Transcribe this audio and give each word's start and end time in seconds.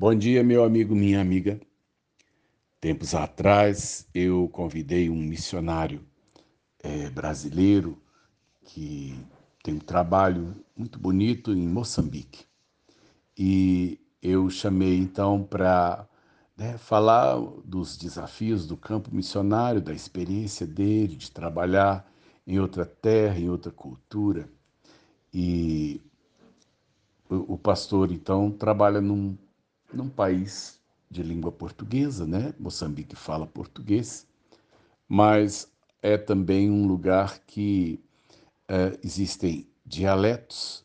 Bom 0.00 0.14
dia, 0.14 0.44
meu 0.44 0.62
amigo, 0.62 0.94
minha 0.94 1.20
amiga. 1.20 1.60
Tempos 2.80 3.16
atrás, 3.16 4.06
eu 4.14 4.48
convidei 4.50 5.10
um 5.10 5.20
missionário 5.20 6.06
é, 6.78 7.10
brasileiro 7.10 8.00
que 8.64 9.18
tem 9.60 9.74
um 9.74 9.80
trabalho 9.80 10.54
muito 10.76 11.00
bonito 11.00 11.52
em 11.52 11.66
Moçambique. 11.66 12.44
E 13.36 13.98
eu 14.22 14.48
chamei 14.48 14.96
então 14.96 15.42
para 15.42 16.06
né, 16.56 16.78
falar 16.78 17.36
dos 17.64 17.96
desafios 17.96 18.68
do 18.68 18.76
campo 18.76 19.12
missionário, 19.12 19.80
da 19.80 19.92
experiência 19.92 20.64
dele 20.64 21.16
de 21.16 21.28
trabalhar 21.28 22.08
em 22.46 22.60
outra 22.60 22.86
terra, 22.86 23.40
em 23.40 23.48
outra 23.48 23.72
cultura. 23.72 24.48
E 25.34 26.00
o, 27.28 27.58
pastor 27.58 28.12
então 28.12 28.52
trabalha 28.52 29.00
num 29.00 29.36
num 29.92 30.08
país 30.08 30.80
de 31.10 31.22
língua 31.22 31.50
portuguesa, 31.50 32.26
né? 32.26 32.54
Moçambique 32.58 33.16
fala 33.16 33.46
português, 33.46 34.26
mas 35.08 35.70
é 36.02 36.16
também 36.16 36.70
um 36.70 36.86
lugar 36.86 37.40
que 37.46 38.00
é, 38.68 38.98
existem 39.02 39.66
dialetos 39.84 40.84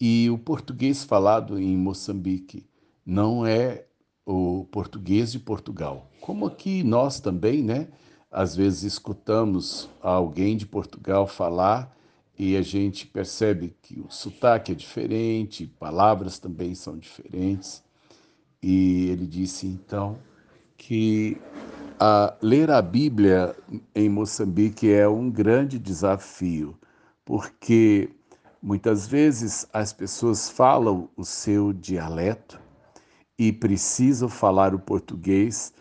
e 0.00 0.30
o 0.30 0.38
português 0.38 1.04
falado 1.04 1.58
em 1.58 1.76
Moçambique 1.76 2.66
não 3.04 3.44
é 3.44 3.84
o 4.24 4.64
português 4.70 5.32
de 5.32 5.38
Portugal. 5.38 6.08
Como 6.20 6.46
aqui 6.46 6.82
nós 6.82 7.20
também, 7.20 7.62
né? 7.62 7.88
Às 8.30 8.54
vezes 8.54 8.84
escutamos 8.84 9.90
alguém 10.00 10.56
de 10.56 10.64
Portugal 10.64 11.26
falar 11.26 11.94
e 12.38 12.56
a 12.56 12.62
gente 12.62 13.06
percebe 13.06 13.76
que 13.82 14.00
o 14.00 14.08
sotaque 14.08 14.72
é 14.72 14.74
diferente, 14.74 15.66
palavras 15.66 16.38
também 16.38 16.74
são 16.74 16.96
diferentes. 16.96 17.82
E 18.62 19.08
ele 19.08 19.26
disse 19.26 19.66
então 19.66 20.18
que 20.76 21.40
a, 21.98 22.34
ler 22.42 22.70
a 22.70 22.82
Bíblia 22.82 23.56
em 23.94 24.08
Moçambique 24.08 24.90
é 24.92 25.08
um 25.08 25.30
grande 25.30 25.78
desafio, 25.78 26.78
porque 27.24 28.10
muitas 28.62 29.06
vezes 29.06 29.66
as 29.72 29.92
pessoas 29.92 30.50
falam 30.50 31.08
o 31.16 31.24
seu 31.24 31.72
dialeto 31.72 32.60
e 33.38 33.52
precisam 33.52 34.28
falar 34.28 34.74
o 34.74 34.78
português 34.78 35.72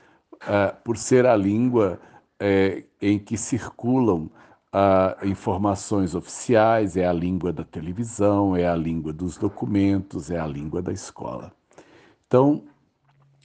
uh, 0.44 0.76
por 0.84 0.98
ser 0.98 1.26
a 1.26 1.36
língua 1.36 2.00
uh, 2.42 2.84
em 3.02 3.20
que 3.20 3.38
circulam 3.38 4.30
uh, 4.74 5.28
informações 5.28 6.16
oficiais, 6.16 6.96
é 6.96 7.06
a 7.06 7.14
língua 7.14 7.52
da 7.52 7.66
televisão, 7.66 8.56
é 8.56 8.68
a 8.68 8.76
língua 8.76 9.12
dos 9.12 9.38
documentos, 9.38 10.32
é 10.32 10.40
a 10.40 10.48
língua 10.48 10.82
da 10.82 10.94
escola. 10.94 11.54
Então, 12.30 12.62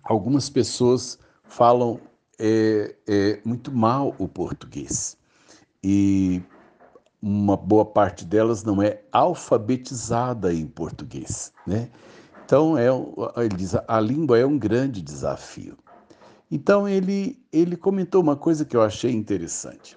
algumas 0.02 0.50
pessoas 0.50 1.18
falam 1.44 1.98
é, 2.38 2.94
é, 3.08 3.40
muito 3.42 3.72
mal 3.72 4.14
o 4.18 4.28
português 4.28 5.16
e 5.82 6.42
uma 7.22 7.56
boa 7.56 7.86
parte 7.86 8.26
delas 8.26 8.62
não 8.62 8.82
é 8.82 9.00
alfabetizada 9.10 10.52
em 10.52 10.66
português, 10.66 11.50
né? 11.66 11.88
Então 12.44 12.76
é, 12.76 12.88
ele 13.42 13.56
diz, 13.56 13.74
a 13.74 14.00
língua 14.00 14.38
é 14.38 14.44
um 14.44 14.58
grande 14.58 15.00
desafio. 15.00 15.78
Então 16.50 16.86
ele 16.86 17.42
ele 17.50 17.78
comentou 17.78 18.20
uma 18.20 18.36
coisa 18.36 18.66
que 18.66 18.76
eu 18.76 18.82
achei 18.82 19.12
interessante. 19.12 19.96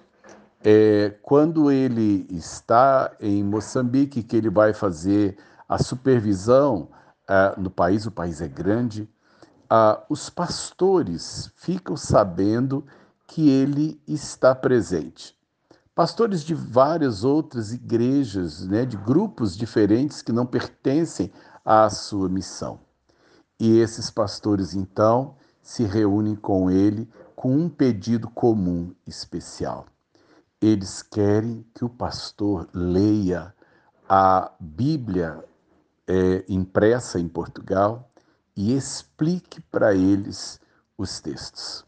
É, 0.64 1.14
quando 1.22 1.70
ele 1.70 2.26
está 2.30 3.14
em 3.20 3.44
Moçambique, 3.44 4.22
que 4.22 4.34
ele 4.34 4.48
vai 4.48 4.72
fazer 4.72 5.36
a 5.68 5.76
supervisão 5.76 6.88
uh, 7.28 7.60
no 7.60 7.70
país, 7.70 8.06
o 8.06 8.10
país 8.10 8.40
é 8.40 8.48
grande, 8.48 9.08
uh, 9.70 10.02
os 10.08 10.30
pastores 10.30 11.52
ficam 11.56 11.96
sabendo 11.96 12.84
que 13.26 13.48
ele 13.48 14.00
está 14.06 14.54
presente. 14.54 15.36
Pastores 15.94 16.42
de 16.42 16.54
várias 16.54 17.24
outras 17.24 17.72
igrejas, 17.72 18.66
né, 18.66 18.86
de 18.86 18.96
grupos 18.96 19.56
diferentes 19.56 20.22
que 20.22 20.32
não 20.32 20.46
pertencem 20.46 21.32
à 21.64 21.90
sua 21.90 22.28
missão. 22.28 22.80
E 23.60 23.78
esses 23.78 24.08
pastores, 24.08 24.74
então, 24.74 25.34
se 25.60 25.82
reúnem 25.82 26.36
com 26.36 26.70
ele 26.70 27.08
com 27.34 27.54
um 27.54 27.68
pedido 27.68 28.30
comum 28.30 28.94
especial. 29.06 29.86
Eles 30.60 31.02
querem 31.02 31.66
que 31.74 31.84
o 31.84 31.88
pastor 31.88 32.68
leia 32.72 33.54
a 34.08 34.50
Bíblia 34.58 35.44
é, 36.08 36.44
impressa 36.48 37.20
em 37.20 37.28
Portugal 37.28 38.10
e 38.56 38.74
explique 38.74 39.60
para 39.60 39.94
eles 39.94 40.58
os 40.96 41.20
textos. 41.20 41.84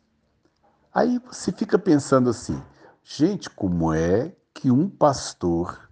Aí 0.92 1.18
você 1.26 1.50
fica 1.50 1.78
pensando 1.78 2.28
assim, 2.28 2.62
gente, 3.02 3.48
como 3.48 3.92
é 3.92 4.36
que 4.52 4.70
um 4.70 4.88
pastor 4.88 5.90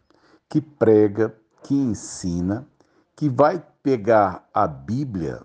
que 0.48 0.60
prega, 0.60 1.34
que 1.62 1.74
ensina, 1.74 2.66
que 3.16 3.28
vai 3.28 3.64
pegar 3.82 4.48
a 4.52 4.66
Bíblia 4.66 5.44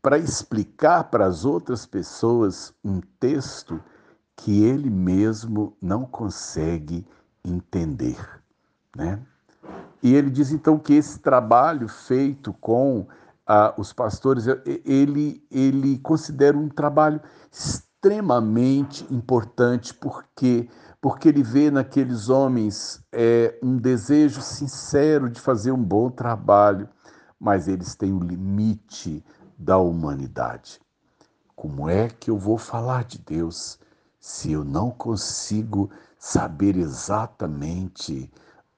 para 0.00 0.18
explicar 0.18 1.04
para 1.04 1.26
as 1.26 1.44
outras 1.44 1.84
pessoas 1.84 2.72
um 2.84 3.00
texto 3.20 3.82
que 4.36 4.64
ele 4.64 4.90
mesmo 4.90 5.76
não 5.80 6.04
consegue 6.04 7.06
entender, 7.44 8.18
né? 8.96 9.24
E 10.02 10.14
ele 10.14 10.30
diz 10.30 10.50
então 10.50 10.78
que 10.78 10.94
esse 10.94 11.20
trabalho 11.20 11.86
feito 11.88 12.52
com 12.54 13.06
ah, 13.46 13.72
os 13.76 13.92
pastores, 13.92 14.46
ele, 14.84 15.44
ele 15.50 15.98
considera 15.98 16.56
um 16.56 16.68
trabalho 16.68 17.20
extremamente 17.50 19.06
importante, 19.12 19.94
porque 19.94 20.68
porque 21.00 21.28
ele 21.28 21.42
vê 21.42 21.68
naqueles 21.68 22.28
homens 22.28 23.04
é, 23.10 23.58
um 23.60 23.76
desejo 23.76 24.40
sincero 24.40 25.28
de 25.28 25.40
fazer 25.40 25.72
um 25.72 25.82
bom 25.82 26.08
trabalho, 26.08 26.88
mas 27.40 27.66
eles 27.66 27.96
têm 27.96 28.12
o 28.12 28.20
limite 28.20 29.24
da 29.58 29.78
humanidade. 29.78 30.80
Como 31.56 31.88
é 31.88 32.08
que 32.08 32.30
eu 32.30 32.38
vou 32.38 32.56
falar 32.56 33.02
de 33.02 33.18
Deus 33.18 33.80
se 34.20 34.52
eu 34.52 34.64
não 34.64 34.92
consigo 34.92 35.90
saber 36.16 36.76
exatamente 36.76 38.30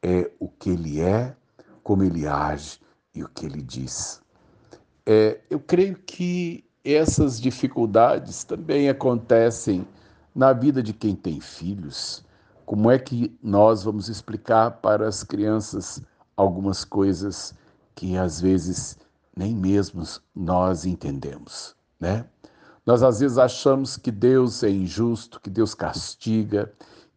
é, 0.04 0.30
o 0.38 0.48
que 0.48 0.68
Ele 0.68 1.00
é, 1.00 1.34
como 1.82 2.04
Ele 2.04 2.26
age 2.26 2.78
e 3.14 3.24
o 3.24 3.28
que 3.28 3.46
Ele 3.46 3.62
diz? 3.62 4.20
É, 5.06 5.40
eu 5.48 5.58
creio 5.58 5.96
que 5.96 6.62
essas 6.84 7.40
dificuldades 7.40 8.44
também 8.44 8.90
acontecem 8.90 9.88
na 10.34 10.52
vida 10.52 10.82
de 10.82 10.92
quem 10.92 11.16
tem 11.16 11.40
filhos. 11.40 12.22
Como 12.66 12.90
é 12.90 12.98
que 12.98 13.34
nós 13.42 13.82
vamos 13.82 14.10
explicar 14.10 14.72
para 14.72 15.08
as 15.08 15.22
crianças 15.22 16.02
algumas 16.36 16.84
coisas 16.84 17.54
que 17.94 18.16
às 18.16 18.40
vezes 18.40 18.98
nem 19.34 19.54
mesmo 19.54 20.02
nós 20.34 20.84
entendemos, 20.84 21.74
né? 21.98 22.26
Nós 22.84 23.02
às 23.02 23.20
vezes 23.20 23.38
achamos 23.38 23.96
que 23.96 24.10
Deus 24.10 24.62
é 24.62 24.68
injusto, 24.68 25.40
que 25.40 25.48
Deus 25.48 25.74
castiga, 25.74 26.70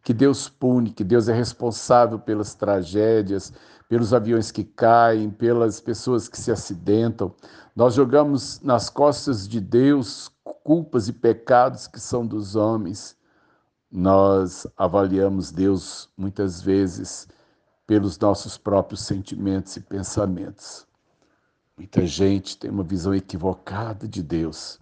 que 0.08 0.14
Deus 0.14 0.48
pune, 0.48 0.90
que 0.90 1.04
Deus 1.04 1.28
é 1.28 1.34
responsável 1.34 2.18
pelas 2.18 2.54
tragédias, 2.54 3.52
pelos 3.90 4.14
aviões 4.14 4.50
que 4.50 4.64
caem, 4.64 5.28
pelas 5.28 5.82
pessoas 5.82 6.30
que 6.30 6.40
se 6.40 6.50
acidentam. 6.50 7.34
Nós 7.76 7.92
jogamos 7.92 8.58
nas 8.62 8.88
costas 8.88 9.46
de 9.46 9.60
Deus 9.60 10.30
culpas 10.64 11.08
e 11.08 11.12
pecados 11.12 11.86
que 11.86 12.00
são 12.00 12.26
dos 12.26 12.56
homens. 12.56 13.18
Nós 13.92 14.66
avaliamos 14.78 15.52
Deus 15.52 16.08
muitas 16.16 16.62
vezes 16.62 17.28
pelos 17.86 18.18
nossos 18.18 18.56
próprios 18.56 19.02
sentimentos 19.02 19.76
e 19.76 19.80
pensamentos. 19.82 20.86
Muita 21.76 22.06
gente 22.06 22.56
tem 22.56 22.70
uma 22.70 22.82
visão 22.82 23.14
equivocada 23.14 24.08
de 24.08 24.22
Deus 24.22 24.80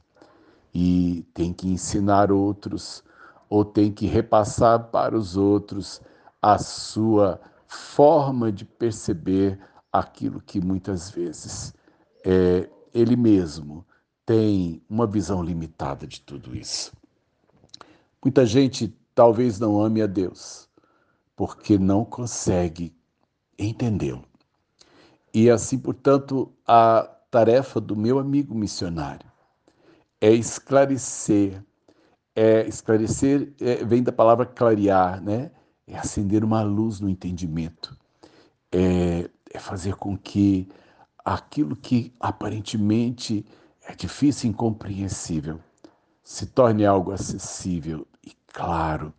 e 0.73 1.27
tem 1.35 1.53
que 1.53 1.67
ensinar 1.67 2.31
outros 2.31 3.03
ou 3.49 3.65
tem 3.65 3.93
que 3.93 4.07
repassar 4.07 4.91
para 4.91 5.17
os 5.17 5.37
outros 5.37 6.01
a 6.41 6.59
sua 6.59 7.41
forma 7.67 8.53
de 8.53 8.65
perceber 8.65 9.59
aquilo 9.93 10.41
que 10.41 10.61
muitas 10.61 11.11
vezes 11.11 11.75
é, 12.25 12.69
ele 12.93 13.17
mesmo 13.17 13.85
tem 14.25 14.83
uma 14.89 15.07
visão 15.07 15.43
limitada 15.43 16.07
de 16.07 16.21
tudo 16.21 16.55
isso. 16.55 16.93
Muita 18.23 18.45
gente 18.45 18.93
talvez 19.15 19.59
não 19.61 19.81
ame 19.81 20.03
a 20.03 20.07
Deus 20.07 20.69
porque 21.37 21.79
não 21.79 22.05
consegue 22.05 22.95
entendê-lo. 23.59 24.25
E 25.33 25.51
assim, 25.51 25.79
portanto, 25.79 26.53
a 26.67 27.03
tarefa 27.31 27.81
do 27.81 27.95
meu 27.95 28.19
amigo 28.19 28.55
missionário 28.55 29.31
é 30.21 30.31
esclarecer. 30.33 31.63
É 32.37 32.69
esclarecer 32.69 33.53
é, 33.61 33.85
vem 33.85 34.03
da 34.03 34.13
palavra 34.13 34.45
clarear, 34.47 35.23
né? 35.23 35.51
é 35.87 35.97
acender 35.97 36.43
uma 36.43 36.63
luz 36.63 37.01
no 37.01 37.09
entendimento, 37.09 37.97
é, 38.73 39.31
é 39.53 39.59
fazer 39.59 39.95
com 39.95 40.17
que 40.17 40.69
aquilo 41.25 41.77
que 41.77 42.13
aparentemente 42.19 43.47
é 43.87 43.95
difícil 43.95 44.49
e 44.49 44.53
incompreensível 44.53 45.61
se 46.25 46.47
torne 46.47 46.85
algo 46.85 47.13
acessível 47.13 48.07
e 48.25 48.33
claro. 48.53 49.15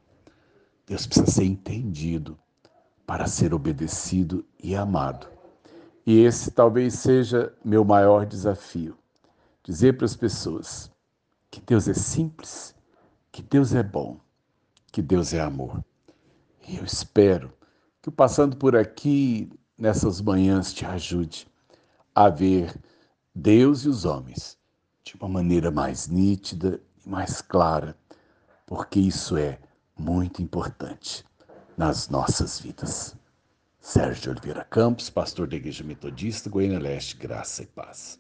Deus 0.86 1.08
precisa 1.08 1.31
ser 1.31 1.46
entendido 1.46 2.38
para 3.06 3.28
ser 3.28 3.54
obedecido 3.54 4.46
e 4.62 4.75
amado. 4.75 5.28
E 6.06 6.20
esse 6.20 6.52
talvez 6.52 6.96
seja 6.96 7.54
meu 7.63 7.86
maior 7.86 8.25
desafio: 8.25 8.98
dizer 9.63 9.96
para 9.96 10.06
as 10.06 10.16
pessoas 10.16 10.92
que 11.50 11.62
Deus 11.62 11.88
é 11.88 11.94
simples, 11.94 12.75
que 13.38 13.44
Deus 13.44 13.75
é 13.75 13.84
bom, 13.84 14.19
que 14.92 15.00
Deus 15.00 15.31
é 15.31 15.39
amor. 15.39 15.86
E 16.68 16.78
eu 16.78 16.84
espero 16.84 17.54
que 18.01 18.10
o 18.10 18.12
passando 18.12 18.57
por 18.57 18.75
aqui 18.75 19.48
nessas 19.78 20.19
manhãs 20.19 20.74
te 20.74 20.84
ajude 20.84 21.48
a 22.16 22.30
ver 22.30 22.75
Deus 23.36 23.86
e 23.86 23.89
os 23.89 24.06
homens 24.06 24.57
de 25.04 25.16
uma 25.18 25.30
maneira 25.30 25.69
mais 25.69 26.07
nítida 26.07 26.81
e 27.06 27.07
mais 27.07 27.39
clara, 27.39 27.95
porque 28.66 29.00
isso 29.00 29.38
é 29.38 29.60
muito 29.95 30.42
importante 30.42 31.24
nas 31.78 32.10
nossas 32.10 32.60
vidas. 32.60 33.16
Sérgio 33.80 34.31
Oliveira 34.31 34.63
Campos, 34.63 35.12
pastor 35.12 35.48
da 35.48 35.57
Igreja 35.57 35.84
Metodista, 35.84 36.50
Goiânia 36.50 36.80
Leste, 36.80 37.16
Graça 37.16 37.62
e 37.62 37.68
Paz. 37.68 38.19